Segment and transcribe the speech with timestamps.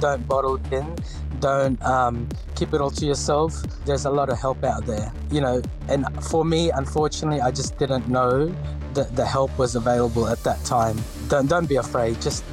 [0.00, 0.96] don't bottle it in.
[1.40, 3.54] Don't um, keep it all to yourself.
[3.84, 5.62] There's a lot of help out there, you know.
[5.88, 8.54] And for me, unfortunately, I just didn't know
[8.94, 10.98] that the help was available at that time.
[11.28, 12.20] Don't don't be afraid.
[12.20, 12.44] Just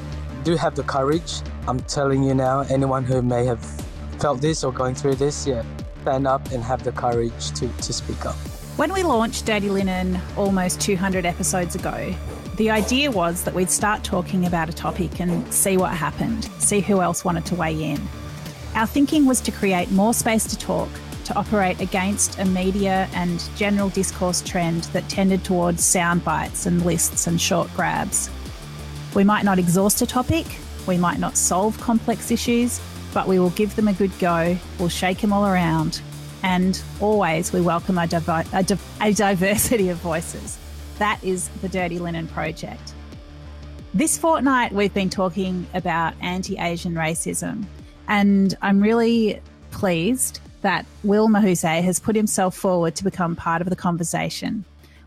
[0.44, 1.40] do have the courage.
[1.66, 3.62] I'm telling you now, anyone who may have
[4.18, 5.62] felt this or going through this, yeah,
[6.02, 8.36] stand up and have the courage to, to speak up.
[8.76, 12.14] When we launched Dirty Linen almost 200 episodes ago,
[12.58, 16.80] the idea was that we'd start talking about a topic and see what happened, see
[16.80, 18.00] who else wanted to weigh in.
[18.74, 20.88] Our thinking was to create more space to talk,
[21.26, 26.84] to operate against a media and general discourse trend that tended towards sound bites and
[26.84, 28.28] lists and short grabs.
[29.14, 30.46] We might not exhaust a topic,
[30.88, 32.80] we might not solve complex issues,
[33.14, 36.00] but we will give them a good go, we'll shake them all around,
[36.42, 38.08] and always we welcome a,
[38.52, 40.58] a, di- a diversity of voices.
[40.98, 42.92] That is the Dirty Linen Project.
[43.94, 47.64] This fortnight, we've been talking about anti Asian racism,
[48.08, 53.70] and I'm really pleased that Will Mahusay has put himself forward to become part of
[53.70, 54.64] the conversation.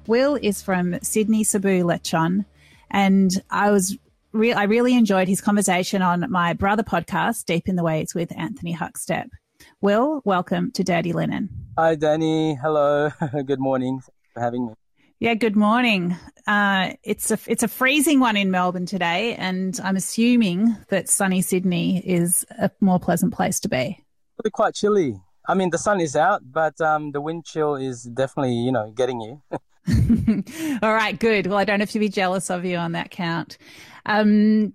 [0.07, 2.45] Will is from Sydney Cebu Lechon,
[2.89, 3.97] and I was
[4.31, 8.31] re- I really enjoyed his conversation on my brother podcast, Deep in the Weeds with
[8.37, 9.27] Anthony Huckstep.
[9.81, 11.49] Will, welcome to Dirty Linen.
[11.77, 12.55] Hi, Danny.
[12.55, 13.09] Hello.
[13.45, 13.99] Good morning.
[14.33, 14.73] For having me.
[15.21, 16.17] Yeah, good morning.
[16.47, 21.43] Uh, it's a it's a freezing one in Melbourne today, and I'm assuming that sunny
[21.43, 24.03] Sydney is a more pleasant place to be.
[24.43, 25.21] Really quite chilly.
[25.47, 28.89] I mean, the sun is out, but um, the wind chill is definitely, you know,
[28.89, 29.43] getting you.
[30.81, 31.45] All right, good.
[31.45, 33.59] Well, I don't have to be jealous of you on that count.
[34.07, 34.73] Um,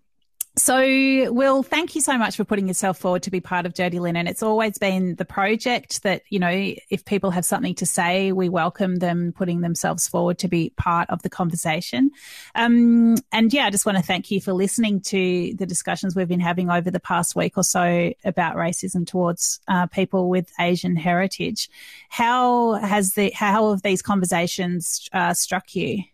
[0.58, 3.98] so, Will, thank you so much for putting yourself forward to be part of Dirty
[3.98, 4.26] Linen.
[4.26, 8.48] It's always been the project that, you know, if people have something to say, we
[8.48, 12.10] welcome them putting themselves forward to be part of the conversation.
[12.54, 16.26] Um, and yeah, I just want to thank you for listening to the discussions we've
[16.26, 20.96] been having over the past week or so about racism towards uh, people with Asian
[20.96, 21.68] heritage.
[22.08, 26.04] How has the, how have these conversations uh, struck you?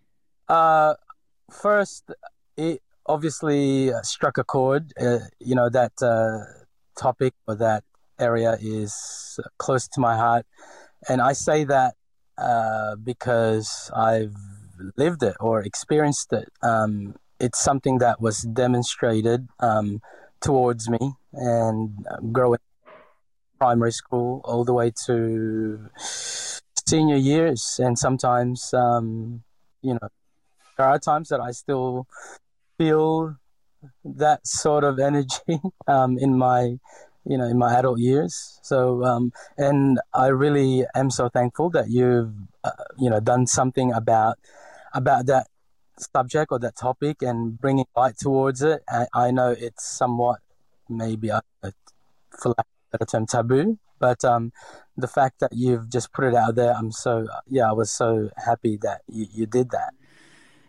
[0.48, 0.94] Uh,
[1.48, 2.10] first,
[2.56, 4.92] it, obviously uh, struck a chord.
[5.00, 6.44] Uh, you know, that uh,
[7.00, 7.84] topic or that
[8.18, 10.46] area is close to my heart.
[11.08, 11.94] And I say that
[12.38, 14.34] uh, because I've
[14.96, 16.48] lived it or experienced it.
[16.62, 20.00] Um, it's something that was demonstrated um,
[20.40, 22.60] towards me and growing
[23.58, 27.78] primary school all the way to senior years.
[27.82, 29.42] And sometimes, um,
[29.82, 30.08] you know,
[30.76, 32.06] there are times that I still
[32.82, 33.36] feel
[34.04, 36.62] that sort of energy um, in my
[37.24, 38.58] you know in my adult years.
[38.62, 42.34] So um, and i really am so thankful that you've
[42.64, 44.36] uh, you know done something about
[44.94, 45.46] about that
[46.16, 48.82] subject or that topic and bringing light towards it.
[48.88, 50.38] I, I know it's somewhat
[50.88, 51.40] maybe uh,
[52.40, 54.52] for lack of a term taboo but um,
[54.96, 58.28] the fact that you've just put it out there i'm so yeah i was so
[58.44, 59.92] happy that you, you did that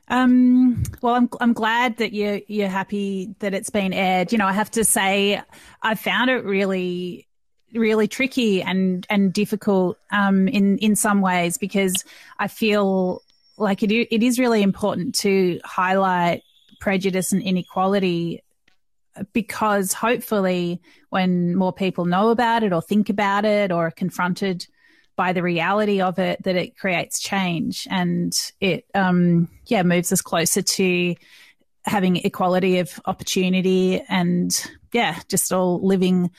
[0.09, 4.31] um, well, I'm I'm glad that you you're happy that it's been aired.
[4.31, 5.41] You know, I have to say,
[5.81, 7.28] I found it really
[7.74, 12.03] really tricky and and difficult um, in in some ways because
[12.38, 13.22] I feel
[13.58, 16.44] like it it is really important to highlight
[16.80, 18.44] prejudice and inequality
[19.31, 24.66] because hopefully when more people know about it or think about it or are confronted
[25.16, 30.22] by the reality of it that it creates change and it um, yeah moves us
[30.22, 31.16] closer to
[31.85, 36.31] having equality of opportunity and yeah just all living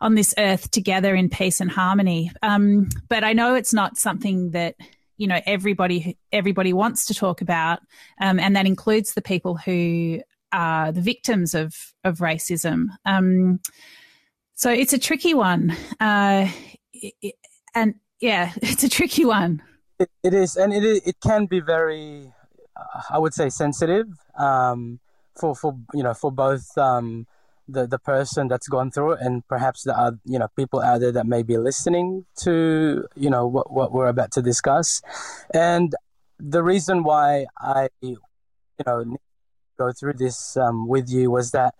[0.00, 2.30] on this earth together in peace and harmony.
[2.42, 4.76] Um, but i know it's not something that
[5.16, 7.80] you know everybody everybody wants to talk about
[8.20, 10.20] um, and that includes the people who
[10.52, 12.86] are the victims of of racism.
[13.04, 13.60] Um,
[14.54, 15.76] so it's a tricky one.
[16.00, 16.50] Uh,
[16.92, 17.34] it,
[17.74, 19.62] and yeah, it's a tricky one.
[19.98, 22.32] it, it is, and it it can be very,
[22.76, 24.06] uh, I would say, sensitive
[24.38, 25.00] um,
[25.38, 27.26] for for you know for both um,
[27.68, 31.00] the the person that's gone through it and perhaps the uh, you know people out
[31.00, 35.02] there that may be listening to you know what what we're about to discuss,
[35.52, 35.94] and
[36.38, 38.18] the reason why I you
[38.86, 39.16] know
[39.78, 41.74] go through this um, with you was that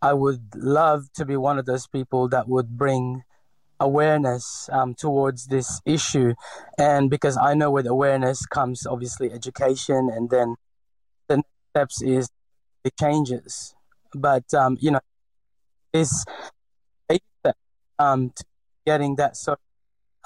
[0.00, 3.24] I would love to be one of those people that would bring
[3.82, 6.34] awareness um, towards this issue.
[6.78, 10.54] And because I know with awareness comes obviously education, and then
[11.28, 12.30] the next steps is
[12.84, 13.74] the changes.
[14.14, 15.00] But, um, you know,
[15.92, 16.24] this
[17.98, 18.32] um,
[18.86, 19.58] getting that sort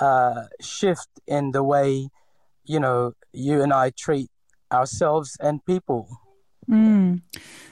[0.00, 2.08] of uh, shift in the way,
[2.64, 4.28] you know, you and I treat
[4.72, 6.08] ourselves and people.
[6.68, 7.22] Mm.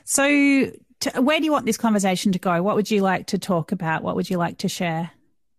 [0.04, 0.24] So
[1.00, 2.62] to, where do you want this conversation to go?
[2.62, 4.02] What would you like to talk about?
[4.02, 5.10] What would you like to share?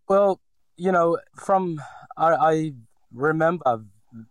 [0.08, 0.40] Well,
[0.76, 1.80] you know, from
[2.16, 2.72] I, I
[3.12, 3.84] remember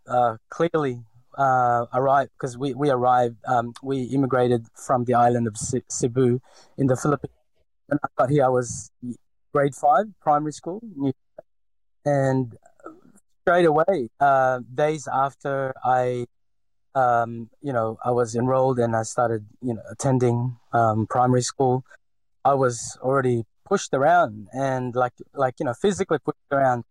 [0.07, 1.04] uh, clearly
[1.38, 3.38] uh, arrived because we we arrived.
[3.48, 6.39] Um, we immigrated from the island of Cebu
[6.77, 7.33] in the Philippines.
[7.88, 8.92] When I got here, I was
[9.54, 10.81] grade five, primary school,
[12.06, 12.56] and
[13.42, 16.25] straight away, uh, days after I,
[16.95, 21.83] um, you know, I was enrolled and I started, you know, attending um, primary school.
[22.44, 26.84] I was already pushed around and like like you know physically pushed around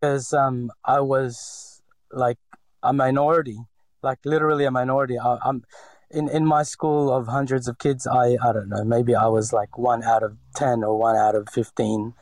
[0.00, 1.82] because um, I was
[2.12, 2.38] like
[2.82, 3.58] a minority,
[4.02, 5.18] like literally a minority.
[5.18, 5.64] I, am
[6.10, 8.06] in in my school of hundreds of kids.
[8.06, 8.84] I I don't know.
[8.84, 12.14] Maybe I was like one out of ten or one out of fifteen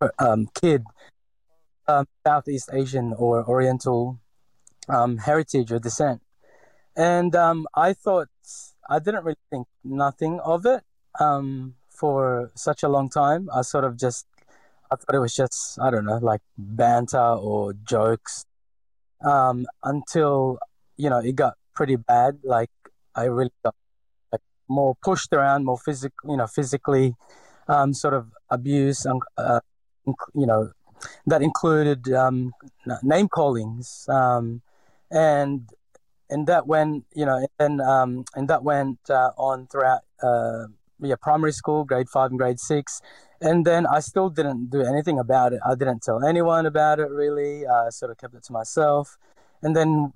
[0.00, 0.84] uh, um, kid,
[1.86, 4.20] um, Southeast Asian or Oriental
[4.88, 6.22] um, heritage or descent,
[6.96, 8.28] and um, I thought
[8.88, 10.82] I didn't really think nothing of it
[11.20, 13.48] um, for such a long time.
[13.54, 14.26] I sort of just
[14.90, 18.44] I thought it was just I don't know like banter or jokes
[19.24, 20.58] um, until
[20.96, 22.38] you know it got pretty bad.
[22.42, 22.70] Like
[23.14, 23.74] I really got
[24.32, 27.14] like more pushed around, more physical, you know, physically
[27.68, 29.60] um, sort of abuse, and uh,
[30.34, 30.72] you know,
[31.26, 32.52] that included um,
[33.02, 34.62] name callings, um,
[35.10, 35.68] and
[36.30, 40.66] and that went you know and um, and that went uh, on throughout uh,
[41.00, 43.00] yeah primary school, grade five and grade six,
[43.40, 45.60] and then I still didn't do anything about it.
[45.64, 47.66] I didn't tell anyone about it really.
[47.66, 49.16] I sort of kept it to myself.
[49.62, 50.12] And then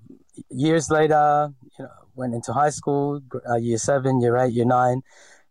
[0.50, 5.02] years later, you know, went into high school, uh, year seven, year eight, year nine,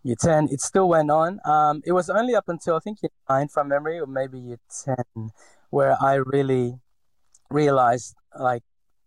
[0.03, 0.49] year 10.
[0.51, 1.39] It still went on.
[1.45, 4.59] Um, it was only up until I think year nine from memory, or maybe year
[4.85, 5.31] 10,
[5.69, 6.75] where I really
[7.49, 8.63] realized like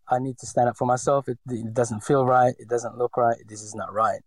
[0.08, 1.28] I need to stand up for myself.
[1.28, 2.54] It, it doesn't feel right.
[2.58, 3.36] It doesn't look right.
[3.46, 4.20] This is not right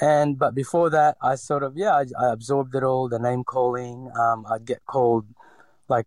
[0.00, 3.44] and but before that i sort of yeah i, I absorbed it all the name
[3.44, 5.26] calling um, i'd get called
[5.88, 6.06] like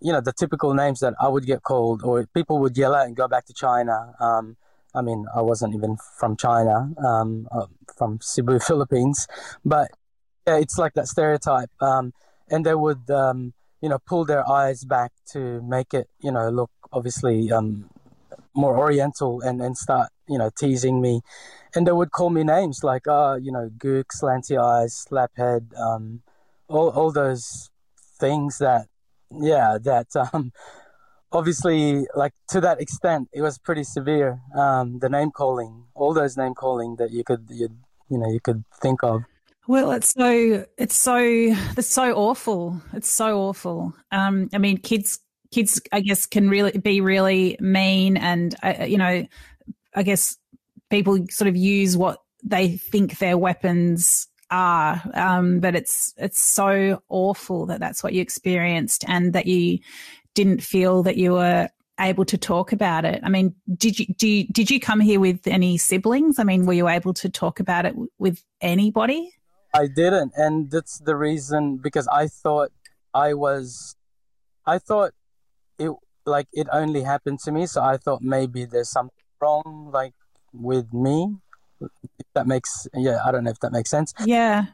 [0.00, 3.06] you know the typical names that i would get called or people would yell out
[3.06, 4.14] and go back to china.
[4.20, 4.56] Um,
[4.94, 7.66] i mean i wasn't even from china um, uh,
[7.96, 9.26] from cebu philippines
[9.64, 9.90] but
[10.48, 11.70] yeah it's like that stereotype.
[11.80, 12.12] Um,
[12.50, 13.52] and they would um,
[13.82, 17.90] you know pull their eyes back to make it you know look obviously um,
[18.54, 21.20] more oriental and, and start you know teasing me
[21.74, 26.22] and they would call me names like uh you know gook slanty eyes slaphead um
[26.68, 27.70] all all those
[28.18, 28.86] things that
[29.30, 30.52] yeah that um
[31.32, 36.36] obviously like to that extent it was pretty severe um the name calling all those
[36.36, 37.68] name calling that you could you
[38.08, 39.22] you know you could think of
[39.68, 42.80] well, it's so it's so it's so awful.
[42.94, 43.94] It's so awful.
[44.10, 48.98] Um, I mean, kids kids, I guess, can really be really mean, and uh, you
[48.98, 49.26] know,
[49.94, 50.36] I guess
[50.90, 55.02] people sort of use what they think their weapons are.
[55.14, 59.78] Um, but it's it's so awful that that's what you experienced, and that you
[60.34, 61.68] didn't feel that you were
[62.00, 63.20] able to talk about it.
[63.24, 66.38] I mean, did you, you, did you come here with any siblings?
[66.38, 69.32] I mean, were you able to talk about it with anybody?
[69.74, 72.70] I didn't, and that's the reason because I thought
[73.12, 73.96] I was,
[74.64, 75.12] I thought
[75.78, 75.92] it
[76.26, 80.14] like it only happened to me, so I thought maybe there's something wrong, like
[80.52, 81.36] with me.
[81.80, 84.12] If that makes yeah, I don't know if that makes sense.
[84.24, 84.66] Yeah.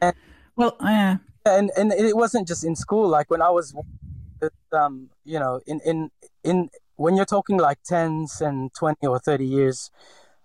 [0.00, 0.14] And,
[0.56, 1.16] well, yeah.
[1.44, 3.08] And and it wasn't just in school.
[3.08, 3.74] Like when I was,
[4.72, 6.10] um, you know, in in
[6.42, 9.90] in when you're talking like tens and twenty or thirty years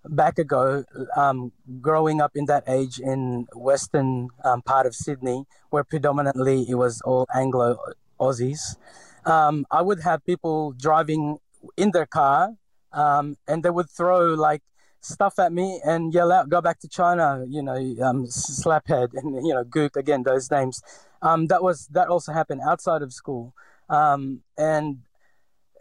[0.05, 1.51] back ago, um,
[1.81, 7.01] growing up in that age in western um, part of Sydney, where predominantly it was
[7.01, 7.77] all Anglo
[8.19, 8.77] Aussies,
[9.25, 11.37] um, I would have people driving
[11.77, 12.55] in their car
[12.93, 14.61] um, and they would throw like
[15.01, 19.45] stuff at me and yell out, "Go back to China!" You know, um, slaphead and
[19.45, 20.23] you know, gook again.
[20.23, 20.81] Those names.
[21.21, 23.53] Um, that was that also happened outside of school,
[23.89, 24.99] um, and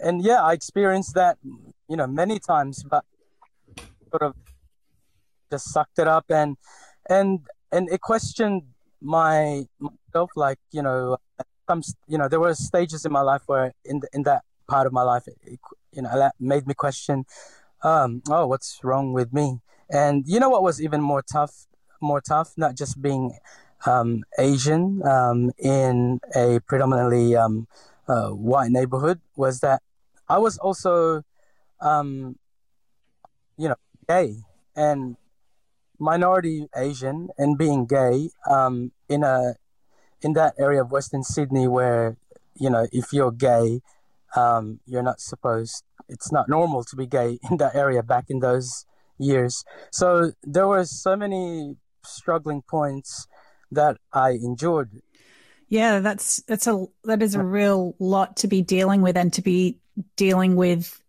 [0.00, 1.38] and yeah, I experienced that,
[1.88, 3.04] you know, many times, but
[4.10, 4.34] sort of
[5.50, 6.56] just sucked it up and
[7.08, 7.40] and
[7.72, 8.62] and it questioned
[9.00, 11.16] my myself, like you know,
[11.68, 14.86] some you know, there were stages in my life where in the, in that part
[14.86, 15.60] of my life, it,
[15.92, 17.24] you know, that made me question,
[17.82, 19.60] um, oh, what's wrong with me?
[19.90, 21.66] And you know what was even more tough,
[22.00, 23.38] more tough, not just being
[23.86, 27.68] um, Asian um, in a predominantly um,
[28.08, 29.82] uh, white neighborhood, was that
[30.28, 31.22] I was also,
[31.80, 32.36] um,
[33.56, 33.76] you know,
[34.08, 34.36] gay
[34.74, 35.16] and
[35.98, 39.54] minority Asian and being gay um, in a
[40.22, 42.16] in that area of Western Sydney where
[42.54, 43.80] you know if you're gay
[44.36, 45.84] um, you're not supposed.
[46.08, 48.86] It's not normal to be gay in that area back in those
[49.18, 49.64] years.
[49.90, 53.26] So there were so many struggling points
[53.70, 54.90] that I endured.
[55.68, 59.42] Yeah, that's that's a that is a real lot to be dealing with and to
[59.42, 59.78] be
[60.16, 61.02] dealing with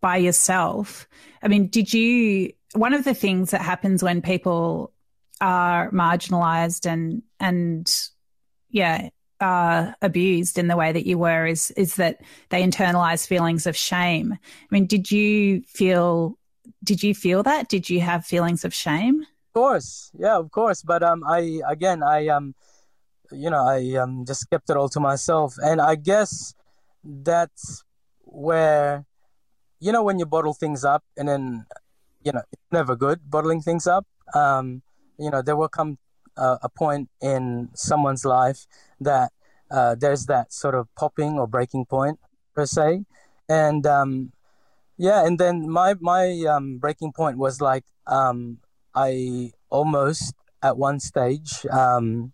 [0.00, 1.06] by yourself.
[1.42, 4.92] I mean, did you one of the things that happens when people
[5.40, 7.88] are marginalized and and
[8.70, 9.08] yeah,
[9.40, 13.76] uh, abused in the way that you were is is that they internalize feelings of
[13.76, 14.32] shame.
[14.32, 16.38] I mean, did you feel
[16.84, 17.68] did you feel that?
[17.68, 19.22] Did you have feelings of shame?
[19.22, 20.82] Of course, yeah, of course.
[20.82, 22.54] But um, I again, I um,
[23.32, 26.54] you know, I um, just kept it all to myself, and I guess
[27.04, 27.84] that's
[28.24, 29.04] where,
[29.80, 31.66] you know, when you bottle things up, and then,
[32.22, 34.06] you know, it's never good bottling things up.
[34.34, 34.82] Um,
[35.18, 35.98] you know, there will come
[36.38, 38.66] a point in someone's life
[39.00, 39.32] that
[39.70, 42.18] uh, there's that sort of popping or breaking point
[42.54, 43.04] per se,
[43.48, 44.32] and um,
[44.96, 48.58] yeah, and then my my um, breaking point was like um,
[48.94, 52.32] I almost at one stage um,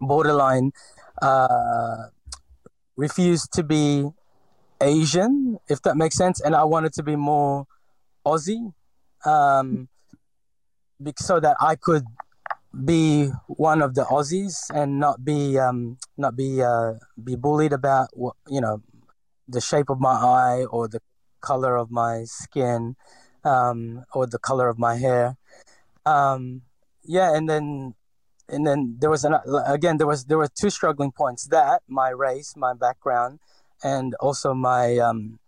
[0.00, 0.72] borderline
[1.20, 2.08] uh,
[2.96, 4.10] refused to be
[4.80, 7.66] Asian, if that makes sense, and I wanted to be more
[8.26, 8.72] Aussie,
[9.24, 9.88] um,
[11.16, 12.04] so that I could
[12.72, 18.08] be one of the Aussies and not be um, not be uh, be bullied about
[18.14, 18.82] what you know
[19.48, 21.00] the shape of my eye or the
[21.40, 22.96] color of my skin
[23.44, 25.36] um, or the color of my hair.
[26.06, 26.62] Um,
[27.04, 27.94] yeah, and then
[28.48, 29.36] and then there was an
[29.66, 33.40] again there was there were two struggling points that my race, my background,
[33.82, 35.38] and also my um,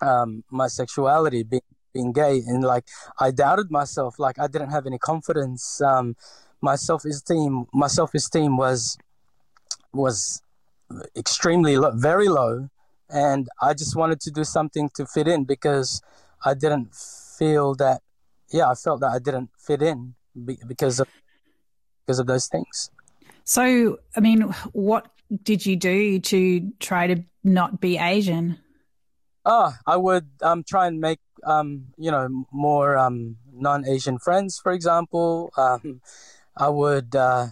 [0.00, 1.62] um, my sexuality being
[1.92, 2.86] being gay and like
[3.20, 6.16] I doubted myself like I didn't have any confidence um,
[6.62, 8.96] my self esteem my self esteem was
[9.92, 10.42] was
[11.16, 12.68] extremely low, very low,
[13.10, 16.02] and I just wanted to do something to fit in because
[16.44, 18.00] I didn't feel that.
[18.50, 20.14] Yeah, I felt that I didn't fit in
[20.66, 21.08] because of
[22.04, 22.90] because of those things.
[23.44, 24.42] So, I mean,
[24.72, 25.10] what
[25.42, 28.58] did you do to try to not be Asian?
[29.44, 34.72] Oh, I would um, try and make um, you know more um, non-Asian friends, for
[34.72, 35.52] example.
[35.56, 36.00] Um,
[36.56, 37.48] I would uh,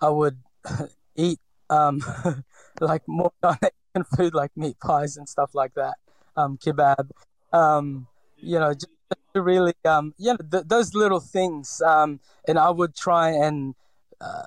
[0.00, 0.38] I would
[1.16, 2.02] eat um,
[2.80, 5.94] like more non-Asian food like meat pies and stuff like that,
[6.36, 7.10] um, kebab.
[7.52, 8.06] Um,
[8.36, 8.88] you know, just
[9.34, 11.80] to really um, you know th- those little things.
[11.82, 13.74] Um, and I would try and
[14.20, 14.44] uh,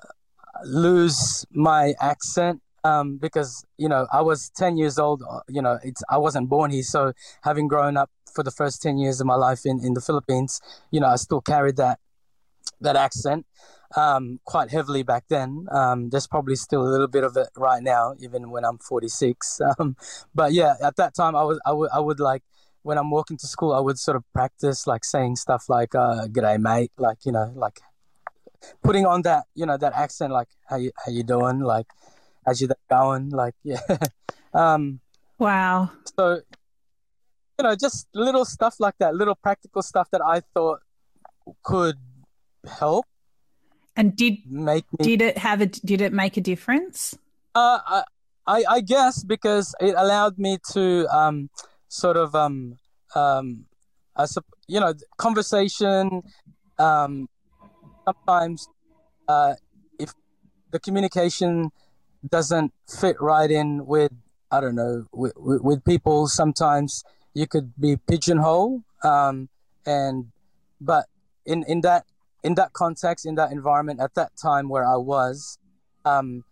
[0.64, 5.22] lose my accent um, because you know I was ten years old.
[5.28, 7.12] Uh, you know, it's I wasn't born here, so
[7.42, 10.60] having grown up for the first ten years of my life in in the Philippines,
[10.90, 11.98] you know, I still carried that
[12.80, 13.46] that accent
[13.96, 15.66] um, quite heavily back then.
[15.70, 19.60] Um, there's probably still a little bit of it right now, even when I'm 46.
[19.78, 19.96] Um,
[20.34, 22.42] but yeah, at that time, I was I would I would like
[22.82, 26.26] when I'm walking to school, I would sort of practice like saying stuff like uh,
[26.26, 27.80] "G'day, mate," like you know, like
[28.82, 31.86] putting on that you know that accent, like "How you how you doing?" Like
[32.44, 33.80] "How's you going?" Like yeah.
[34.52, 35.00] um,
[35.38, 35.90] wow.
[36.18, 36.42] So
[37.58, 40.80] you know, just little stuff like that, little practical stuff that I thought
[41.62, 41.96] could
[42.66, 43.06] help.
[43.96, 47.14] And did make me, did it have a did it make a difference?
[47.54, 48.02] Uh,
[48.46, 51.50] I I guess because it allowed me to um
[51.88, 52.78] sort of um
[53.14, 53.66] um
[54.16, 54.26] I
[54.66, 56.22] you know conversation
[56.78, 57.28] um
[58.04, 58.68] sometimes
[59.28, 59.54] uh
[59.98, 60.14] if
[60.70, 61.70] the communication
[62.28, 64.12] doesn't fit right in with
[64.50, 67.04] I don't know with, with people sometimes
[67.34, 69.48] you could be pigeonhole um
[69.86, 70.26] and
[70.80, 71.06] but
[71.46, 72.04] in in that
[72.42, 75.58] in that context, in that environment, at that time where I was,
[76.04, 76.44] um,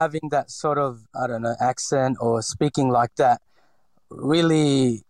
[0.00, 3.40] having that sort of I don't know accent or speaking like that
[4.10, 5.02] really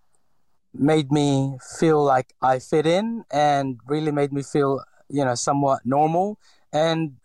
[0.73, 5.81] made me feel like I fit in and really made me feel you know somewhat
[5.85, 6.38] normal.
[6.73, 7.16] And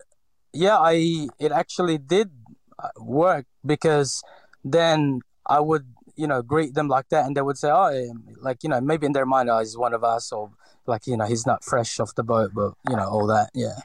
[0.53, 2.31] yeah I it actually did
[2.79, 4.23] uh, work because
[4.63, 8.63] then I would you know greet them like that and they would say oh like
[8.63, 10.51] you know maybe in their mind oh he's one of us or
[10.87, 13.49] like you know he's not fresh off the boat, but you know all that.
[13.53, 13.79] Yeah.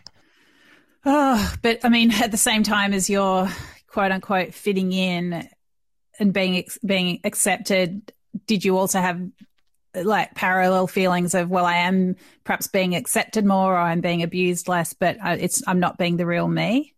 [1.05, 3.49] Oh, but I mean, at the same time as you're
[3.87, 5.49] quote unquote fitting in
[6.19, 8.13] and being being accepted,
[8.47, 9.21] did you also have
[9.95, 14.69] like parallel feelings of well, I am perhaps being accepted more, or I'm being abused
[14.69, 16.95] less, but uh, it's I'm not being the real me.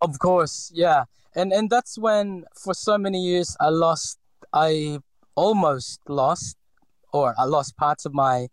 [0.00, 1.04] Of course, yeah,
[1.34, 4.18] and and that's when for so many years I lost,
[4.52, 4.98] I
[5.34, 6.56] almost lost,
[7.12, 8.48] or I lost parts of my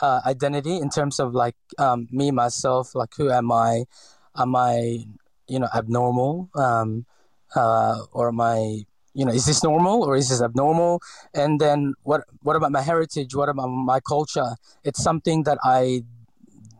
[0.00, 3.84] uh, identity in terms of like um, me myself like who am i
[4.36, 5.04] am i
[5.48, 7.06] you know abnormal um,
[7.54, 8.84] uh, or am i
[9.16, 11.00] you know, is this normal or is this abnormal?
[11.32, 13.34] And then what what about my heritage?
[13.34, 14.56] What about my culture?
[14.84, 16.02] It's something that I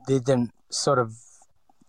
[0.06, 1.16] didn't sort of,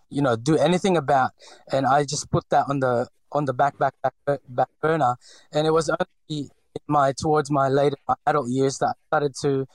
[0.09, 1.31] you know, do anything about,
[1.69, 5.17] and I just put that on the on the back back back back burner.
[5.51, 6.49] And it was only
[6.87, 9.67] my towards my later adult years that I started to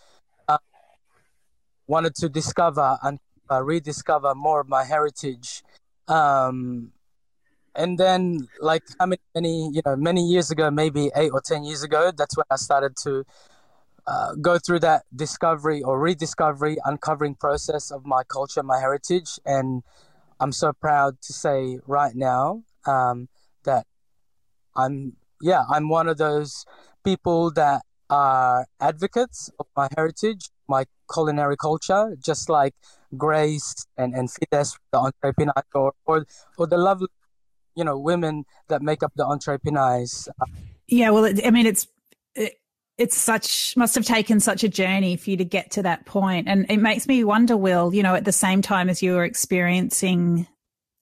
[1.93, 3.19] wanted to discover and
[3.51, 5.63] uh, rediscover more of my heritage.
[6.09, 6.93] Um,
[7.75, 11.65] and then like how many, many you know many years ago maybe eight or ten
[11.65, 13.25] years ago that's when i started to
[14.07, 19.83] uh, go through that discovery or rediscovery uncovering process of my culture my heritage and
[20.41, 23.29] i'm so proud to say right now um,
[23.65, 23.87] that
[24.77, 26.67] i'm yeah i'm one of those
[27.05, 27.81] people that
[28.11, 32.75] are advocates of my heritage my culinary culture just like
[33.17, 36.27] grace and, and Fides, the entrepreneur or, or,
[36.59, 37.09] or the lovely
[37.75, 40.29] you know women that make up the entrepreneurs.
[40.87, 41.87] Yeah well i mean it's
[42.35, 42.55] it,
[42.99, 46.47] it's such must have taken such a journey for you to get to that point.
[46.49, 49.25] And it makes me wonder will you know at the same time as you were
[49.25, 50.47] experiencing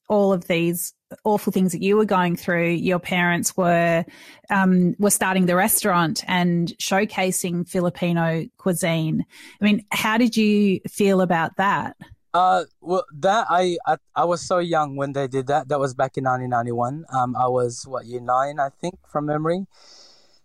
[0.09, 0.93] all of these
[1.25, 4.05] awful things that you were going through your parents were
[4.51, 9.25] um, were starting the restaurant and showcasing filipino cuisine
[9.61, 11.97] i mean how did you feel about that
[12.33, 15.67] uh, well, that I, I I was so young when they did that.
[15.67, 17.05] That was back in 1991.
[17.13, 19.67] Um, I was what year nine, I think, from memory,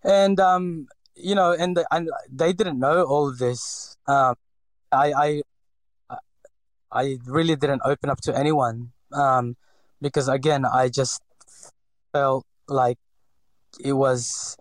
[0.04, 3.98] and um, you know, and, the, and they didn't know all of this.
[4.08, 4.34] Um,
[4.92, 6.18] I I
[6.92, 8.92] I really didn't open up to anyone.
[9.14, 9.56] Um,
[10.02, 11.22] because again, I just
[12.14, 12.98] felt like
[13.84, 14.58] it was,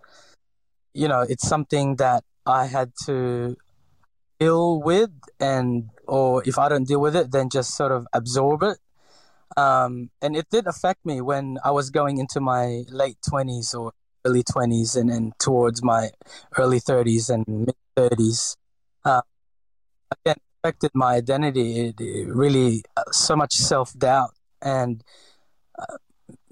[0.92, 3.56] you know, it's something that I had to
[4.40, 5.10] deal with
[5.40, 8.78] and or if I don't deal with it, then just sort of absorb it.
[9.56, 13.92] Um, and it did affect me when I was going into my late 20s or
[14.24, 16.10] early 20s and, and towards my
[16.58, 18.56] early 30s and mid 30s.
[19.04, 19.22] Uh,
[20.10, 21.88] again, affected my identity.
[21.88, 24.34] It, it really uh, so much self doubt
[24.64, 25.04] and
[25.78, 25.98] uh,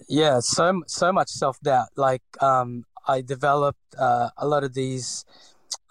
[0.08, 1.88] yeah, so so much self doubt.
[1.96, 5.24] Like um, I developed uh, a lot of these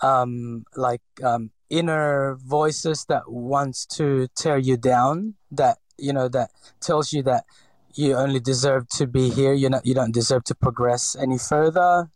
[0.01, 6.49] um, like um, inner voices that wants to tear you down that you know that
[6.81, 7.45] tells you that
[7.93, 12.09] you only deserve to be here you know you don't deserve to progress any further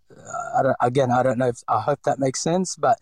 [0.58, 2.98] I don't, again i don't know if i hope that makes sense but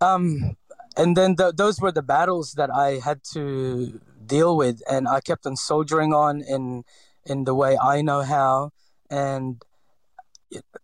[0.00, 0.56] um
[0.96, 5.20] and then the, those were the battles that i had to deal with and i
[5.20, 6.84] kept on soldiering on in
[7.26, 8.70] in the way i know how
[9.10, 9.62] and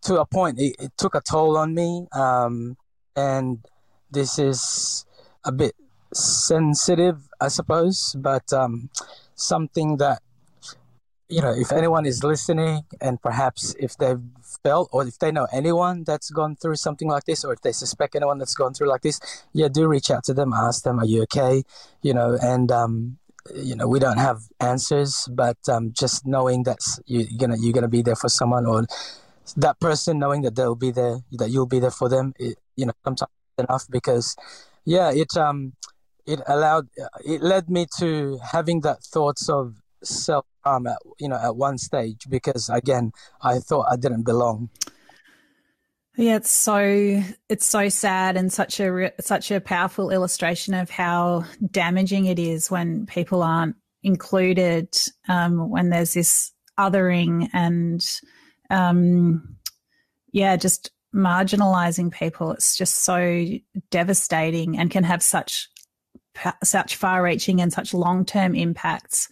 [0.01, 2.77] to a point it, it took a toll on me um
[3.15, 3.59] and
[4.11, 5.05] this is
[5.43, 5.75] a bit
[6.13, 8.89] sensitive, I suppose, but um,
[9.35, 10.21] something that
[11.27, 14.21] you know, if anyone is listening, and perhaps if they've
[14.63, 17.71] felt or if they know anyone that's gone through something like this, or if they
[17.71, 19.19] suspect anyone that's gone through like this,
[19.51, 21.63] yeah, do reach out to them, ask them, "Are you okay?"
[22.03, 23.17] You know, and um,
[23.53, 27.73] you know, we don't have answers, but um, just knowing that you, you're gonna you're
[27.73, 28.85] gonna be there for someone, or
[29.57, 32.85] that person knowing that they'll be there, that you'll be there for them, it, you
[32.85, 34.35] know, sometimes enough because
[34.85, 35.73] yeah it um
[36.25, 36.87] it allowed
[37.23, 41.77] it led me to having that thoughts of self harm at you know at one
[41.77, 44.69] stage because again I thought I didn't belong.
[46.17, 51.43] Yeah, it's so it's so sad and such a such a powerful illustration of how
[51.71, 54.95] damaging it is when people aren't included.
[55.27, 58.05] Um, when there's this othering and
[58.69, 59.57] um,
[60.31, 62.51] yeah, just marginalizing people.
[62.51, 63.45] It's just so
[63.89, 65.69] devastating and can have such
[66.63, 69.29] such far-reaching and such long-term impacts.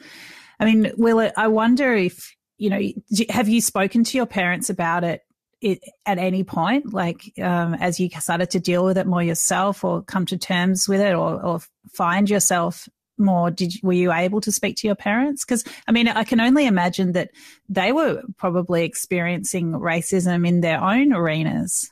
[0.59, 2.81] I mean, Will, I wonder if you know,
[3.29, 5.21] have you spoken to your parents about it,
[5.63, 9.83] it at any point, like um, as you started to deal with it more yourself,
[9.83, 11.59] or come to terms with it, or, or
[11.91, 15.45] find yourself more did were you able to speak to your parents?
[15.45, 17.31] Because i mean i can only imagine that
[17.69, 21.91] they were probably experiencing racism in their own arenas.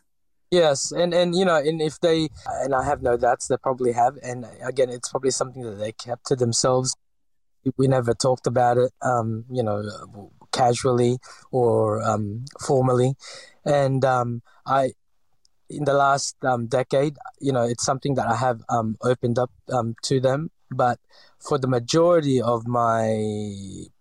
[0.49, 2.29] Yes and and you know and if they
[2.63, 5.91] and i have no doubts they probably have and again it's probably something that they
[5.91, 6.95] kept to themselves.
[7.77, 9.83] We never talked about it um you know
[10.51, 11.17] casually
[11.51, 13.15] or um formally.
[13.65, 14.91] And um i
[15.71, 19.51] in the last um, decade, you know, it's something that I have um, opened up
[19.71, 20.51] um, to them.
[20.69, 20.99] But
[21.39, 23.05] for the majority of my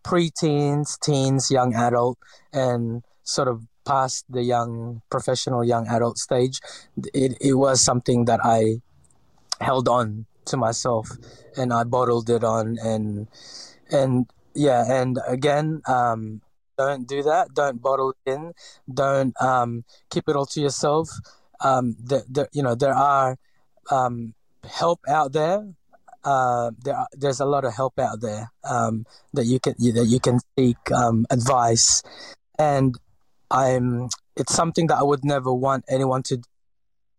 [0.04, 2.18] preteens, teens, young adult,
[2.52, 6.60] and sort of past the young professional young adult stage,
[7.14, 8.82] it, it was something that I
[9.60, 11.10] held on to myself
[11.56, 13.28] and I bottled it on and
[13.90, 16.40] and yeah and again um,
[16.80, 17.52] don't do that.
[17.52, 18.52] Don't bottle it in.
[18.92, 21.10] Don't um, keep it all to yourself.
[21.60, 23.36] Um, the, the, you know, there are
[23.90, 24.32] um,
[24.64, 25.74] help out there.
[26.24, 30.06] Uh, there are, there's a lot of help out there um, that you can that
[30.06, 32.02] you can seek um, advice,
[32.58, 32.94] and
[33.50, 36.42] I'm it's something that I would never want anyone to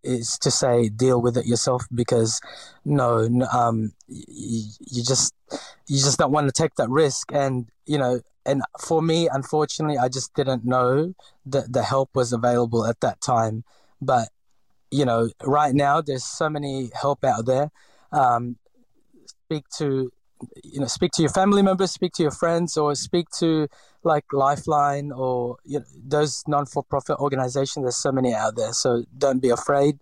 [0.04, 2.42] is to say deal with it yourself because
[2.86, 5.34] no, um, you, you just
[5.88, 7.32] you just don't want to take that risk.
[7.32, 11.14] And you know and for me unfortunately i just didn't know
[11.46, 13.64] that the help was available at that time.
[14.02, 14.30] But
[14.90, 17.72] you know right now there's so many help out there.
[18.12, 18.58] Um,
[19.26, 20.12] speak to
[20.64, 23.68] you know speak to your family members speak to your friends or speak to
[24.04, 29.40] like lifeline or you know, those non-for-profit organizations there's so many out there so don't
[29.40, 30.00] be afraid.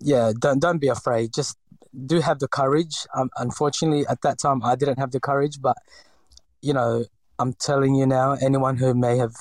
[0.00, 1.32] Yeah don't don't be afraid.
[1.34, 1.56] Just
[2.06, 3.06] do have the courage.
[3.14, 5.76] Um, unfortunately at that time i didn't have the courage but
[6.62, 7.04] you know
[7.38, 9.34] i'm telling you now anyone who may have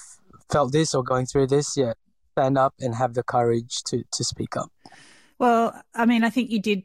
[0.52, 1.94] felt this or going through this yeah
[2.32, 4.72] stand up and have the courage to to speak up.
[5.38, 6.84] Well i mean i think you did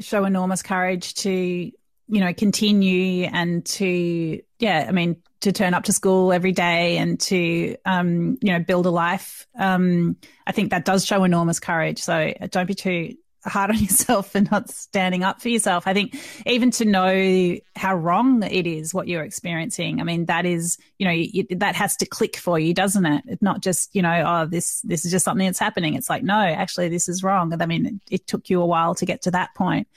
[0.00, 1.70] show enormous courage to
[2.12, 6.98] you know, continue and to, yeah, I mean, to turn up to school every day
[6.98, 9.46] and to, um, you know, build a life.
[9.58, 12.02] Um, I think that does show enormous courage.
[12.02, 13.14] So don't be too
[13.46, 15.86] hard on yourself for not standing up for yourself.
[15.86, 19.98] I think even to know how wrong it is what you're experiencing.
[19.98, 23.24] I mean, that is, you know, that has to click for you, doesn't it?
[23.26, 25.94] It's not just, you know, oh, this this is just something that's happening.
[25.94, 27.58] It's like, no, actually, this is wrong.
[27.58, 29.88] I mean, it, it took you a while to get to that point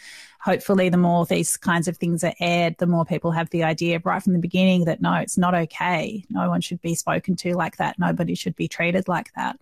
[0.46, 4.00] hopefully the more these kinds of things are aired, the more people have the idea
[4.04, 6.24] right from the beginning that no, it's not okay.
[6.30, 7.98] No one should be spoken to like that.
[7.98, 9.60] Nobody should be treated like that.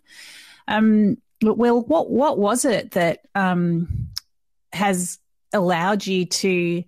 [0.67, 4.09] Um, Will, what what was it that um,
[4.73, 5.19] has
[5.53, 6.83] allowed you to,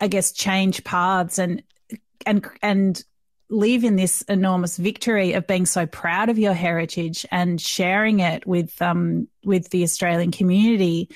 [0.00, 1.62] I guess, change paths and
[2.26, 3.04] and and
[3.54, 8.46] live in this enormous victory of being so proud of your heritage and sharing it
[8.46, 11.08] with um, with the Australian community.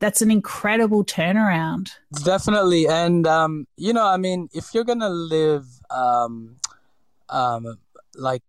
[0.00, 1.90] That's an incredible turnaround.
[2.24, 6.56] Definitely, and um, you know, I mean, if you're gonna live um,
[7.28, 7.78] um,
[8.14, 8.42] like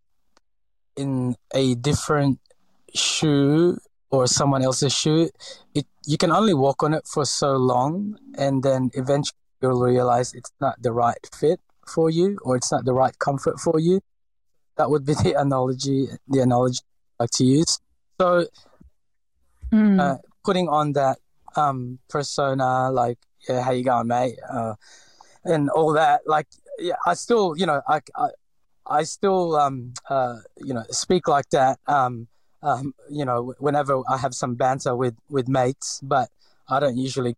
[0.96, 2.40] in a different
[2.94, 3.78] shoe
[4.12, 5.30] or someone else's shoe,
[5.74, 10.34] it you can only walk on it for so long, and then eventually you'll realize
[10.34, 14.02] it's not the right fit for you or it's not the right comfort for you.
[14.78, 16.80] That would be the analogy, the analogy
[17.20, 17.80] I like to use.
[18.20, 18.48] So,
[19.72, 20.00] mm.
[20.00, 21.18] uh, putting on that
[21.56, 23.18] um, persona, like,
[23.48, 24.76] yeah, how you going, mate, uh,
[25.44, 26.48] and all that, like,
[26.80, 28.28] yeah, I still, you know, I, I,
[28.88, 32.28] I still, um, uh, you know, speak like that, um,
[32.62, 36.30] um, you know, whenever I have some banter with with mates, but
[36.68, 37.36] I don't usually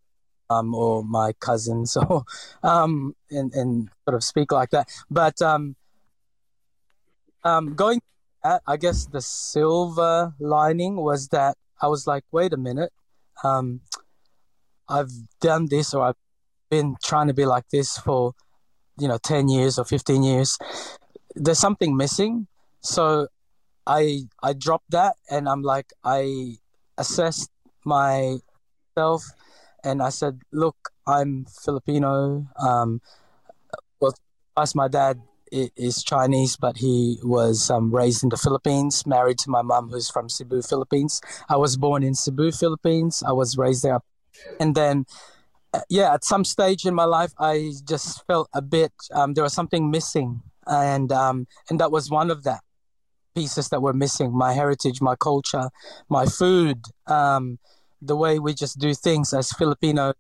[0.50, 2.24] um, or my cousins or
[2.64, 4.90] um, and, and sort of speak like that.
[5.10, 5.76] But um,
[7.44, 8.02] um, going,
[8.44, 12.92] at, I guess the silver lining was that I was like, wait a minute,
[13.44, 13.82] um,
[14.90, 16.16] I've done this or I've
[16.70, 18.34] been trying to be like this for
[19.00, 20.58] you know 10 years or 15 years.
[21.36, 22.48] There's something missing.
[22.82, 23.28] So
[23.88, 26.54] i i dropped that and i'm like i
[26.98, 27.50] assessed
[27.86, 29.24] myself
[29.88, 32.46] and I said, "Look, I'm Filipino.
[32.60, 33.02] Um,
[34.00, 34.14] well,
[34.56, 35.22] as my dad
[35.52, 40.10] is Chinese, but he was um, raised in the Philippines, married to my mom, who's
[40.10, 41.22] from Cebu, Philippines.
[41.50, 43.24] I was born in Cebu, Philippines.
[43.26, 44.02] I was raised there,
[44.60, 45.06] and then."
[45.74, 49.44] Uh, yeah, at some stage in my life, I just felt a bit um, there
[49.44, 52.62] was something missing, and um, and that was one of that
[53.36, 54.32] pieces that were missing.
[54.32, 55.70] My heritage, my culture,
[56.08, 57.60] my food, um,
[58.02, 60.14] the way we just do things as Filipino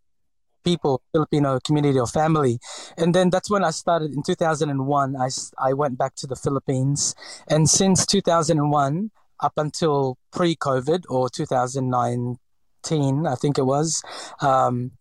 [0.63, 2.60] people, Filipino community or family.
[2.98, 5.16] And then that's when I started in 2001.
[5.16, 7.16] I, I went back to the Philippines.
[7.48, 14.04] And since 2001, up until pre COVID or 2019, I think it was,
[14.42, 14.92] um,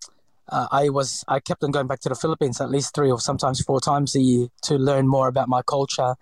[0.49, 3.19] uh, I was I kept on going back to the Philippines at least three or
[3.19, 6.15] sometimes four times a year to learn more about my culture,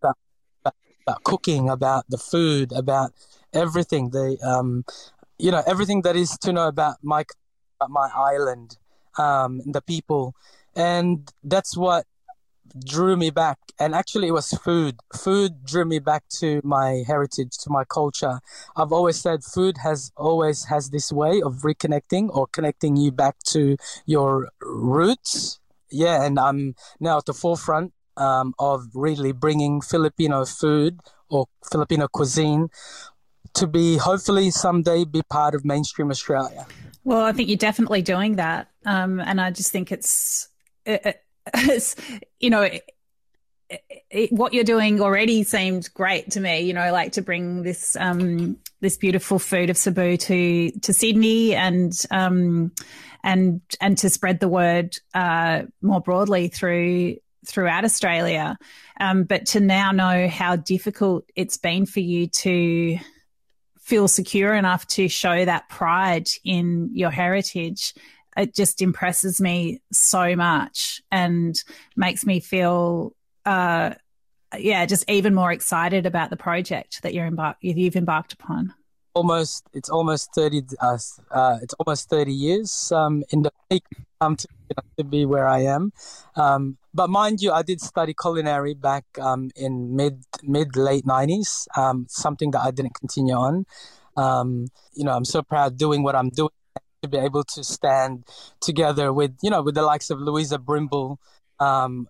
[0.00, 0.16] about,
[0.60, 0.74] about,
[1.06, 3.12] about cooking, about the food, about
[3.52, 4.10] everything.
[4.10, 4.84] The um,
[5.42, 7.24] you know everything that is to know about my
[7.80, 8.78] about my island,
[9.18, 10.34] um, the people,
[10.76, 12.06] and that's what
[12.86, 13.58] drew me back.
[13.78, 14.96] And actually, it was food.
[15.14, 18.38] Food drew me back to my heritage, to my culture.
[18.76, 23.36] I've always said food has always has this way of reconnecting or connecting you back
[23.54, 23.76] to
[24.06, 25.58] your roots.
[25.90, 32.06] Yeah, and I'm now at the forefront um, of really bringing Filipino food or Filipino
[32.08, 32.68] cuisine
[33.54, 36.66] to be hopefully someday be part of mainstream Australia?
[37.04, 40.48] Well, I think you're definitely doing that, um, and I just think it's,
[40.86, 41.22] it,
[41.54, 41.96] it's
[42.40, 42.62] you know.
[42.62, 42.84] It,
[44.10, 46.60] it, what you're doing already seemed great to me.
[46.60, 51.54] You know, like to bring this um, this beautiful food of Cebu to to Sydney
[51.54, 52.72] and um,
[53.24, 58.58] and and to spread the word uh, more broadly through throughout Australia.
[59.00, 62.98] Um, but to now know how difficult it's been for you to
[63.82, 67.94] feel secure enough to show that pride in your heritage
[68.36, 71.62] it just impresses me so much and
[71.96, 73.14] makes me feel
[73.44, 73.94] uh,
[74.58, 78.74] yeah, just even more excited about the project that you're embar- you've embarked upon.
[79.14, 80.62] Almost, it's almost thirty.
[80.80, 80.98] Uh,
[81.30, 83.84] uh, it's almost thirty years um, in the peak
[84.20, 84.48] um, to,
[84.98, 85.92] to be where I am.
[86.36, 91.68] Um, but mind you, I did study culinary back um, in mid mid late nineties.
[91.76, 93.64] Um, something that I didn't continue on.
[94.16, 96.50] Um, you know, I'm so proud doing what I'm doing
[97.02, 98.24] to be able to stand
[98.60, 101.18] together with you know with the likes of Luisa Brimble,
[101.58, 102.08] um,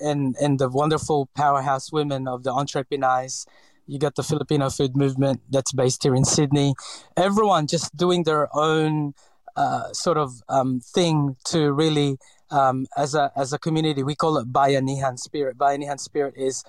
[0.00, 3.46] and and the wonderful powerhouse women of the entrepreneurs.
[3.88, 6.74] You got the Filipino food movement that's based here in Sydney.
[7.16, 9.14] Everyone just doing their own
[9.56, 12.18] uh, sort of um, thing to really,
[12.50, 15.56] um, as a as a community, we call it Bayanihan spirit.
[15.58, 16.62] Bayanihan spirit is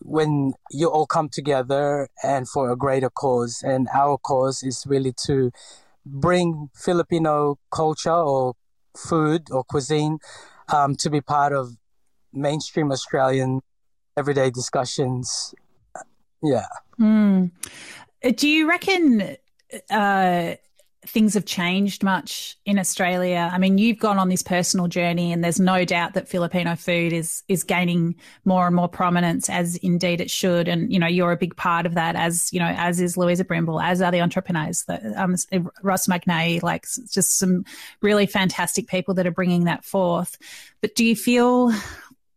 [0.00, 3.62] when you all come together and for a greater cause.
[3.64, 5.52] And our cause is really to
[6.04, 8.54] bring Filipino culture or
[8.96, 10.18] food or cuisine
[10.72, 11.76] um, to be part of
[12.32, 13.60] mainstream Australian
[14.16, 15.54] everyday discussions.
[16.42, 16.66] Yeah.
[17.00, 17.52] Mm.
[18.36, 19.36] Do you reckon
[19.90, 20.54] uh,
[21.06, 23.50] things have changed much in Australia?
[23.52, 27.12] I mean, you've gone on this personal journey, and there's no doubt that Filipino food
[27.12, 30.68] is is gaining more and more prominence, as indeed it should.
[30.68, 33.44] And you know, you're a big part of that, as you know, as is Luisa
[33.44, 35.36] Brimble, as are the entrepreneurs, that um,
[35.82, 37.64] Ross McNay, like just some
[38.00, 40.38] really fantastic people that are bringing that forth.
[40.80, 41.72] But do you feel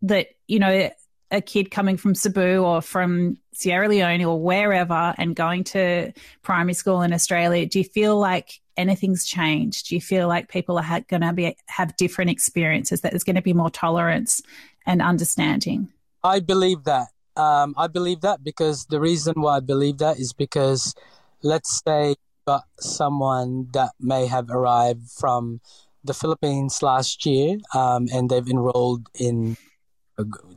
[0.01, 0.89] that you know
[1.31, 6.11] a kid coming from Cebu or from Sierra Leone or wherever and going to
[6.43, 9.89] primary school in Australia, do you feel like anything's changed?
[9.89, 13.01] Do you feel like people are ha- going to be have different experiences?
[13.01, 14.41] That there's going to be more tolerance
[14.85, 15.89] and understanding?
[16.23, 17.07] I believe that.
[17.37, 20.95] Um, I believe that because the reason why I believe that is because,
[21.41, 22.15] let's say,
[22.47, 25.59] got someone that may have arrived from
[26.03, 29.57] the Philippines last year um, and they've enrolled in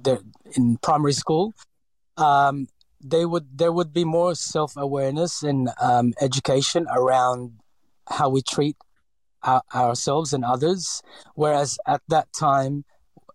[0.03, 0.21] they're
[0.57, 1.55] in primary school,
[2.17, 2.69] um,
[3.01, 7.53] they would there would be more self awareness and um, education around
[8.09, 8.77] how we treat
[9.43, 11.03] our, ourselves and others.
[11.35, 12.85] Whereas at that time,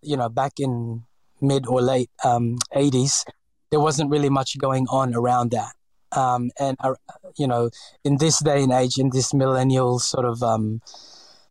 [0.02, 1.04] you know, back in
[1.40, 3.24] mid or late um, 80s,
[3.70, 5.72] there wasn't really much going on around that.
[6.12, 6.94] Um, and, uh,
[7.36, 7.70] you know,
[8.04, 10.42] in this day and age, in this millennial sort of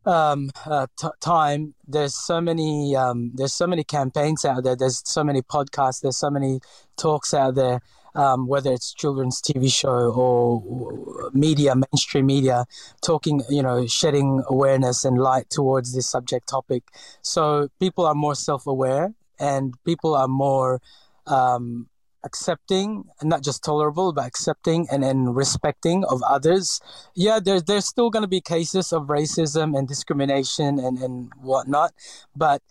[0.05, 4.75] um, uh, t- time, there's so many um, there's so many campaigns out there.
[4.75, 6.01] There's so many podcasts.
[6.01, 6.59] There's so many
[6.97, 7.81] talks out there.
[8.15, 12.65] Um, whether it's children's TV show or media, mainstream media,
[13.01, 16.83] talking, you know, shedding awareness and light towards this subject topic.
[17.23, 20.79] So people are more self-aware and people are more
[21.25, 21.87] um,
[22.23, 26.79] accepting, not just tolerable, but accepting and, and respecting of others.
[27.15, 31.91] Yeah, there's there's still going to be cases of racism and discrimination and, and whatnot.
[32.35, 32.61] But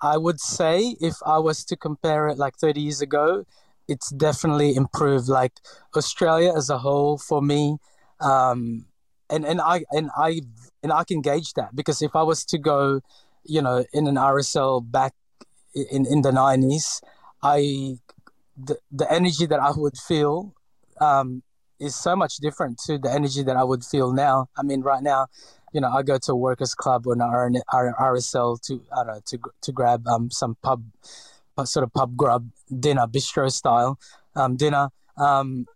[0.00, 3.44] I would say if I was to compare it like 30 years ago,
[3.88, 5.28] it's definitely improved.
[5.28, 5.52] Like
[5.96, 7.78] Australia as a whole, for me,
[8.20, 8.86] um,
[9.30, 10.42] and and I and I
[10.82, 13.00] and I can gauge that because if I was to go,
[13.44, 15.14] you know, in an RSL back
[15.74, 17.00] in in the 90s,
[17.42, 17.98] I
[18.56, 20.54] the, the energy that I would feel
[21.00, 21.42] um,
[21.78, 24.48] is so much different to the energy that I would feel now.
[24.56, 25.26] I mean, right now,
[25.72, 27.20] you know, I go to a workers club or an
[27.70, 30.84] RSL to I don't know to to grab um, some pub
[31.64, 32.48] sort of pub grub
[32.80, 33.98] dinner, bistro style
[34.34, 34.88] um, dinner.
[35.16, 35.66] Um,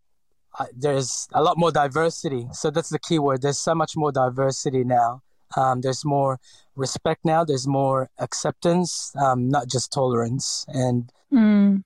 [0.58, 3.42] I, there's a lot more diversity, so that's the key word.
[3.42, 5.22] There's so much more diversity now.
[5.56, 6.38] Um, there's more
[6.76, 7.44] respect now.
[7.44, 10.64] There's more acceptance, um, not just tolerance.
[10.68, 11.82] And mm.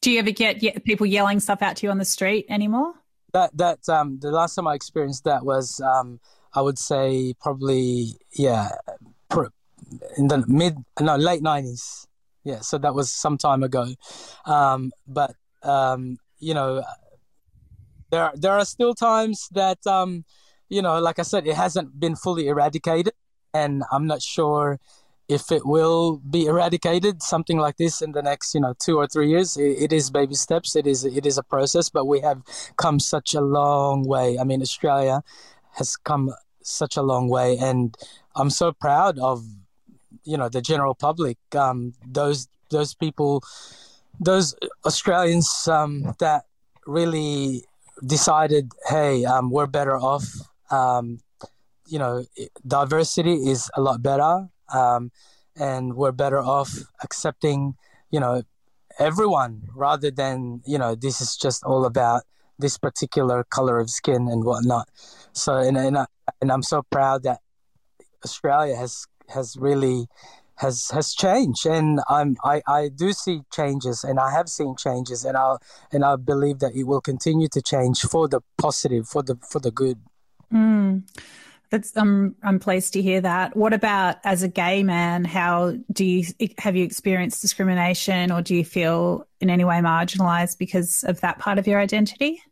[0.00, 2.94] Do you ever get people yelling stuff out to you on the street anymore?
[3.32, 6.20] That that um, the last time I experienced that was um,
[6.54, 8.70] I would say probably yeah
[10.16, 12.06] in the mid no late nineties
[12.44, 13.86] yeah so that was some time ago
[14.46, 16.82] um, but um, you know
[18.10, 20.24] there there are still times that um,
[20.68, 23.12] you know like I said it hasn't been fully eradicated
[23.52, 24.78] and I'm not sure
[25.30, 29.06] if it will be eradicated, something like this in the next, you know, two or
[29.06, 30.74] three years, it, it is baby steps.
[30.74, 32.42] It is it is a process, but we have
[32.76, 34.38] come such a long way.
[34.40, 35.22] I mean, Australia
[35.78, 37.96] has come such a long way, and
[38.34, 39.44] I'm so proud of,
[40.24, 41.38] you know, the general public.
[41.54, 43.42] Um, those those people
[44.18, 46.42] those Australians um, that
[46.86, 47.64] really
[48.04, 50.26] decided, hey, um, we're better off.
[50.70, 51.20] Um,
[51.86, 52.24] you know,
[52.66, 55.10] diversity is a lot better, um,
[55.56, 57.74] and we're better off accepting,
[58.10, 58.42] you know,
[58.98, 62.22] everyone rather than you know this is just all about
[62.58, 64.88] this particular color of skin and whatnot.
[65.32, 66.06] So, and and, I,
[66.40, 67.40] and I'm so proud that
[68.24, 70.06] Australia has has really
[70.56, 75.24] has has changed and I'm I, I do see changes and I have seen changes
[75.24, 75.56] and I
[75.90, 79.58] and I believe that it will continue to change for the positive for the for
[79.58, 79.98] the good.
[80.52, 81.04] Mm.
[81.70, 83.56] That's I'm I'm pleased to hear that.
[83.56, 85.24] What about as a gay man?
[85.24, 86.24] How do you
[86.58, 91.38] have you experienced discrimination, or do you feel in any way marginalised because of that
[91.38, 92.42] part of your identity?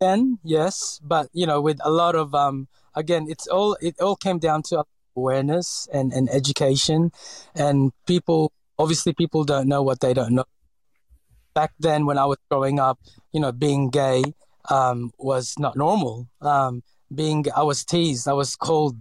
[0.00, 4.16] Then yes, but you know, with a lot of um, again, it's all it all
[4.16, 4.84] came down to
[5.14, 7.12] awareness and and education,
[7.54, 10.44] and people obviously people don't know what they don't know.
[11.54, 12.98] Back then, when I was growing up,
[13.32, 14.22] you know, being gay
[14.70, 16.28] um, was not normal.
[16.40, 16.82] Um,
[17.14, 18.28] being I was teased.
[18.28, 18.96] I was called,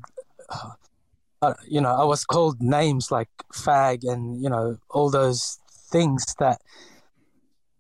[1.42, 5.60] uh, you know, I was called names like fag and you know all those
[5.92, 6.62] things that,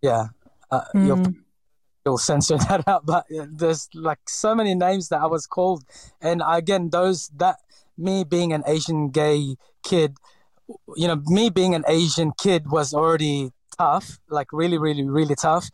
[0.01, 0.27] yeah,
[0.71, 1.07] uh, mm.
[1.07, 1.33] you'll,
[2.05, 3.05] you'll censor that out.
[3.05, 5.83] But there's like so many names that I was called,
[6.21, 7.57] and again, those that
[7.97, 10.17] me being an Asian gay kid,
[10.95, 15.69] you know, me being an Asian kid was already tough, like really, really, really tough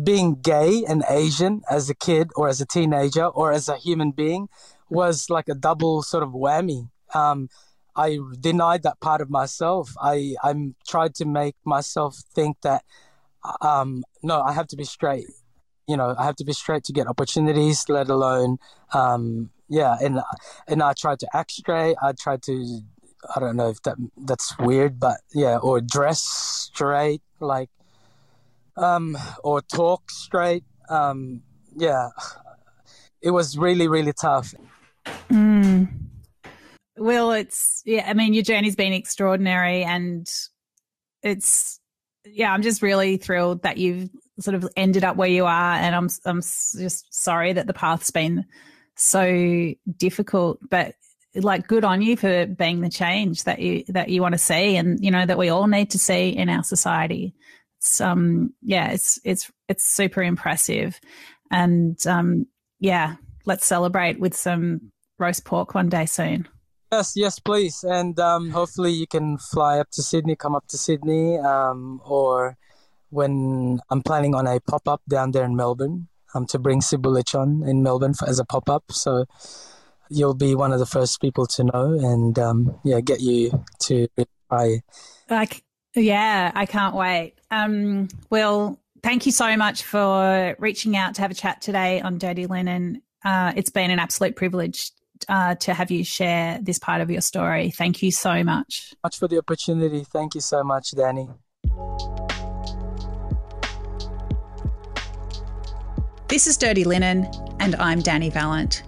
[0.00, 4.10] being gay and Asian as a kid or as a teenager or as a human
[4.10, 4.48] being
[4.88, 6.88] was like a double sort of whammy.
[7.14, 7.48] Um,
[7.94, 9.94] I denied that part of myself.
[10.00, 12.84] I I'm tried to make myself think that
[13.60, 15.26] um, no, I have to be straight.
[15.88, 18.58] You know, I have to be straight to get opportunities, let alone
[18.94, 19.96] um, yeah.
[20.00, 20.20] And
[20.68, 21.96] and I tried to act straight.
[22.02, 22.80] I tried to
[23.34, 27.22] I don't know if that that's weird, but yeah, or dress straight.
[27.40, 27.70] Like
[28.76, 30.64] um, or talk straight.
[30.88, 31.42] Um,
[31.76, 32.08] yeah,
[33.20, 34.54] it was really, really tough.
[35.30, 35.88] Mm.
[36.96, 40.30] Well, it's, yeah, I mean, your journey's been extraordinary and
[41.22, 41.80] it's,
[42.24, 45.74] yeah, I'm just really thrilled that you've sort of ended up where you are.
[45.74, 48.44] And I'm, I'm just sorry that the path's been
[48.94, 50.94] so difficult, but
[51.34, 54.76] like good on you for being the change that you, that you want to see
[54.76, 57.34] and, you know, that we all need to see in our society
[57.82, 61.00] it's um yeah it's it's it's super impressive.
[61.50, 62.46] And um
[62.78, 66.48] yeah let's celebrate with some roast pork one day soon.
[66.92, 67.82] Yes yes please.
[67.82, 72.56] And um hopefully you can fly up to sydney come up to sydney um or
[73.10, 77.68] when i'm planning on a pop-up down there in melbourne um to bring Cebu lechon
[77.68, 78.84] in melbourne for, as a pop-up.
[78.92, 79.26] So
[80.08, 84.06] you'll be one of the first people to know and um yeah get you to
[84.48, 84.82] try.
[85.28, 87.34] Like yeah, I can't wait.
[87.50, 92.18] Um, well, thank you so much for reaching out to have a chat today on
[92.18, 93.02] Dirty Linen.
[93.24, 94.90] Uh, it's been an absolute privilege
[95.28, 97.70] uh, to have you share this part of your story.
[97.70, 98.94] Thank you so much.
[99.04, 100.04] Much for the opportunity.
[100.04, 101.28] Thank you so much, Danny.
[106.28, 107.28] This is Dirty Linen,
[107.60, 108.82] and I'm Danny Valent.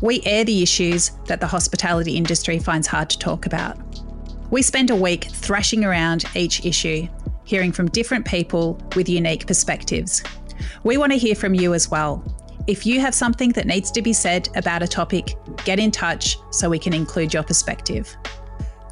[0.00, 3.76] We air the issues that the hospitality industry finds hard to talk about.
[4.54, 7.08] We spend a week thrashing around each issue,
[7.42, 10.22] hearing from different people with unique perspectives.
[10.84, 12.22] We want to hear from you as well.
[12.68, 16.38] If you have something that needs to be said about a topic, get in touch
[16.52, 18.16] so we can include your perspective.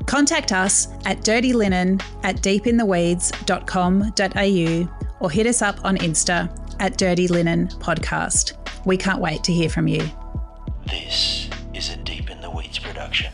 [0.06, 7.68] Contact us at dirtylinen at deepintheweeds.com.au or hit us up on Insta at Dirty Linen
[7.68, 8.54] Podcast.
[8.84, 10.10] We can't wait to hear from you.
[10.88, 13.32] This is a Deep in the Weeds production.